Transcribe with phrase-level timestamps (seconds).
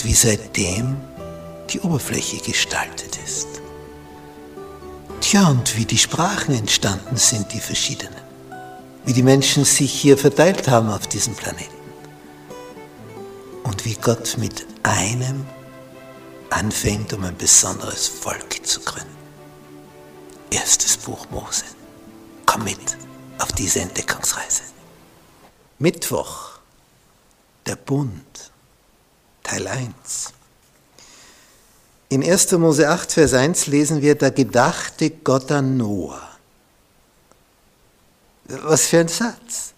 [0.00, 0.96] und wie seitdem
[1.68, 3.48] die Oberfläche gestaltet ist.
[5.20, 8.16] Tja, und wie die Sprachen entstanden sind, die verschiedenen.
[9.04, 11.74] Wie die Menschen sich hier verteilt haben auf diesem Planeten.
[13.64, 15.44] Und wie Gott mit einem
[16.48, 19.16] anfängt, um ein besonderes Volk zu gründen.
[20.50, 21.64] Erstes Buch Mose.
[22.46, 22.96] Komm mit
[23.38, 24.62] auf diese Entdeckungsreise.
[25.78, 26.52] Mittwoch,
[27.66, 28.50] der Bund,
[29.50, 30.32] Teil 1.
[32.10, 32.52] In 1.
[32.52, 36.38] Mose 8, Vers 1 lesen wir, da gedachte Gott an Noah.
[38.44, 39.74] Was für ein Satz.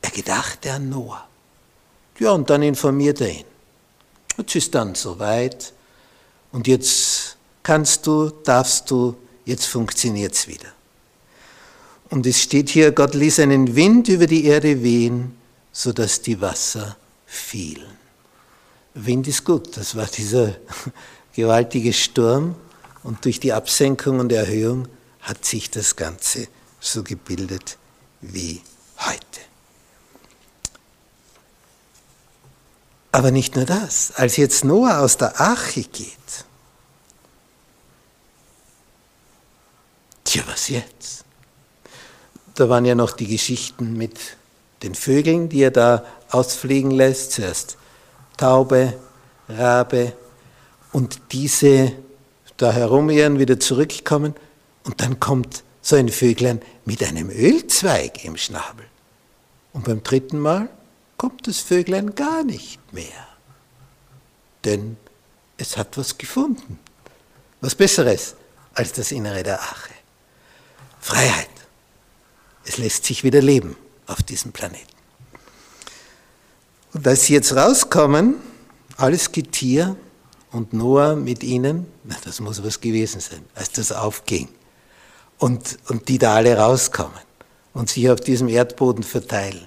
[0.00, 1.26] Er gedachte an Noah.
[2.20, 3.44] Ja, und dann informiert er ihn.
[4.38, 5.72] Jetzt ist dann soweit
[6.52, 10.72] und jetzt kannst du, darfst du, jetzt funktioniert es wieder.
[12.10, 15.36] Und es steht hier, Gott ließ einen Wind über die Erde wehen,
[15.72, 18.01] sodass die Wasser fielen.
[18.94, 20.54] Wind ist gut, das war dieser
[21.32, 22.54] gewaltige Sturm
[23.02, 24.88] und durch die Absenkung und Erhöhung
[25.20, 26.48] hat sich das Ganze
[26.80, 27.78] so gebildet
[28.20, 28.60] wie
[28.98, 29.40] heute.
[33.12, 36.16] Aber nicht nur das, als jetzt Noah aus der Arche geht,
[40.24, 41.24] tja, was jetzt?
[42.54, 44.18] Da waren ja noch die Geschichten mit
[44.82, 47.32] den Vögeln, die er da ausfliegen lässt.
[47.32, 47.76] Zuerst
[48.36, 48.94] Taube,
[49.48, 50.12] Rabe
[50.92, 51.92] und diese
[52.56, 54.34] da herumirren, wieder zurückkommen
[54.84, 58.86] und dann kommt so ein Vöglein mit einem Ölzweig im Schnabel.
[59.72, 60.68] Und beim dritten Mal
[61.16, 63.26] kommt das Vöglein gar nicht mehr,
[64.64, 64.96] denn
[65.56, 66.78] es hat was gefunden,
[67.60, 68.34] was Besseres
[68.74, 69.92] als das Innere der Ache.
[71.00, 71.48] Freiheit.
[72.64, 73.76] Es lässt sich wieder leben
[74.06, 74.86] auf diesem Planeten.
[76.94, 78.34] Und als sie jetzt rauskommen,
[78.96, 79.96] alles Getier
[80.50, 84.48] und Noah mit ihnen, na, das muss was gewesen sein, als das aufging
[85.38, 87.18] und, und die da alle rauskommen
[87.72, 89.66] und sich auf diesem Erdboden verteilen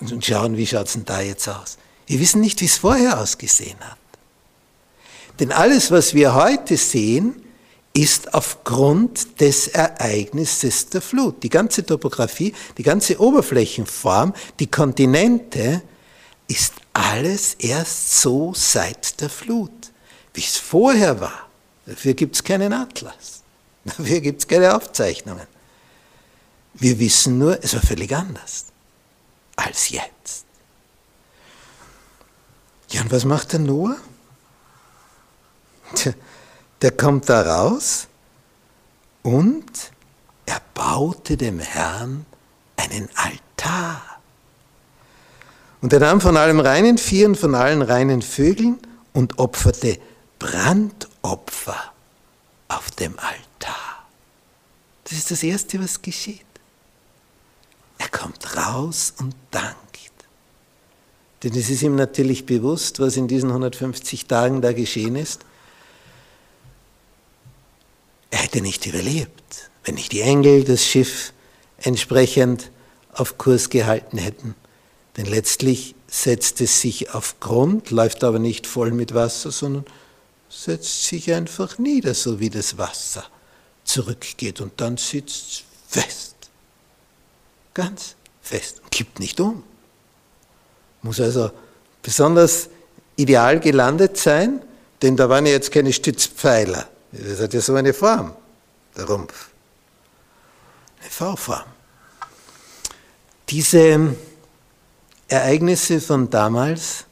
[0.00, 1.78] und schauen, wie schaut es denn da jetzt aus.
[2.06, 3.98] Wir wissen nicht, wie es vorher ausgesehen hat.
[5.38, 7.36] Denn alles, was wir heute sehen,
[7.94, 11.42] ist aufgrund des Ereignisses der Flut.
[11.42, 15.82] Die ganze Topografie, die ganze Oberflächenform, die Kontinente,
[16.52, 19.90] ist alles erst so seit der Flut,
[20.34, 21.48] wie es vorher war.
[21.86, 23.42] Dafür gibt es keinen Atlas,
[23.84, 25.46] dafür gibt es keine Aufzeichnungen.
[26.74, 28.66] Wir wissen nur, es war völlig anders
[29.56, 30.44] als jetzt.
[32.90, 33.96] Ja, und was macht der Noah?
[35.94, 36.12] Tja,
[36.82, 38.08] der kommt da raus
[39.22, 39.92] und
[40.46, 42.26] er baute dem Herrn
[42.76, 44.11] einen Altar.
[45.82, 48.78] Und er nahm von allem reinen Vieh und von allen reinen Vögeln
[49.12, 49.98] und opferte
[50.38, 51.92] Brandopfer
[52.68, 54.06] auf dem Altar.
[55.04, 56.46] Das ist das Erste, was geschieht.
[57.98, 59.76] Er kommt raus und dankt.
[61.42, 65.44] Denn es ist ihm natürlich bewusst, was in diesen 150 Tagen da geschehen ist.
[68.30, 71.32] Er hätte nicht überlebt, wenn nicht die Engel das Schiff
[71.78, 72.70] entsprechend
[73.12, 74.54] auf Kurs gehalten hätten.
[75.16, 79.84] Denn letztlich setzt es sich auf Grund, läuft aber nicht voll mit Wasser, sondern
[80.48, 83.24] setzt sich einfach nieder, so wie das Wasser
[83.84, 86.36] zurückgeht und dann sitzt es fest.
[87.74, 89.62] Ganz fest und kippt nicht um.
[91.02, 91.50] Muss also
[92.02, 92.68] besonders
[93.16, 94.62] ideal gelandet sein,
[95.00, 96.88] denn da waren ja jetzt keine Stützpfeiler.
[97.12, 98.34] Das hat ja so eine Form,
[98.96, 99.48] der Rumpf.
[101.00, 101.64] Eine V-Form.
[103.48, 104.14] Diese
[105.32, 107.06] Ereignisse von damals,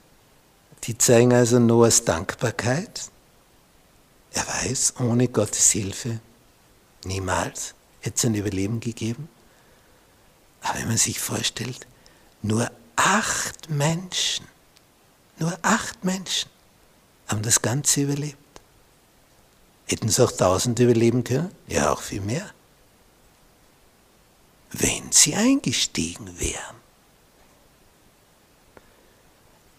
[0.85, 3.11] die zeigen also Noahs Dankbarkeit.
[4.33, 6.21] Er weiß, ohne Gottes Hilfe
[7.05, 9.27] niemals hätte es ein Überleben gegeben.
[10.61, 11.87] Aber wenn man sich vorstellt,
[12.43, 14.47] nur acht Menschen,
[15.39, 16.51] nur acht Menschen
[17.27, 18.37] haben das Ganze überlebt.
[19.87, 21.55] Hätten es auch tausend überleben können?
[21.69, 22.51] Ja, auch viel mehr.
[24.73, 26.80] Wenn sie eingestiegen wären.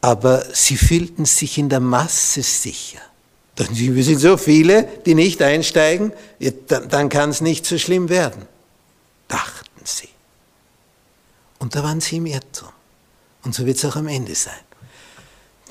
[0.02, 3.00] Aber sie fühlten sich in der Masse sicher.
[3.56, 6.12] Wir sind so viele, die nicht einsteigen,
[6.68, 8.48] dann kann es nicht so schlimm werden,
[9.28, 10.10] dachten sie.
[11.60, 12.70] Und da waren sie im Irrtum.
[13.44, 14.54] Und so wird es auch am Ende sein.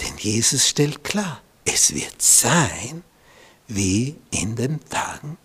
[0.01, 3.03] Denn Jesus stellt klar, es wird sein
[3.67, 5.37] wie in den Tagen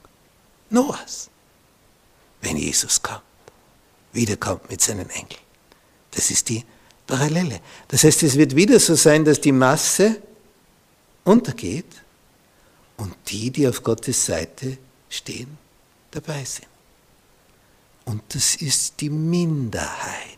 [0.69, 1.29] Noahs,
[2.41, 3.21] wenn Jesus kommt,
[4.13, 5.41] wiederkommt mit seinen Engeln.
[6.11, 6.63] Das ist die
[7.07, 7.59] Parallele.
[7.87, 10.21] Das heißt, es wird wieder so sein, dass die Masse
[11.23, 11.85] untergeht
[12.97, 14.77] und die, die auf Gottes Seite
[15.09, 15.57] stehen,
[16.11, 16.67] dabei sind.
[18.05, 20.37] Und das ist die Minderheit.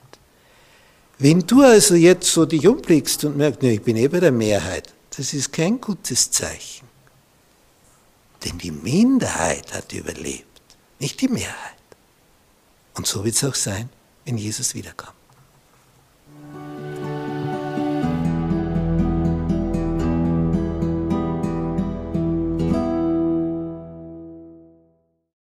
[1.19, 4.31] Wenn du also jetzt so dich umblickst und merkst, ne, ich bin eh bei der
[4.31, 6.87] Mehrheit, das ist kein gutes Zeichen.
[8.45, 10.61] Denn die Minderheit hat überlebt,
[10.99, 11.55] nicht die Mehrheit.
[12.95, 13.89] Und so wird es auch sein,
[14.25, 15.16] wenn Jesus wiederkommt.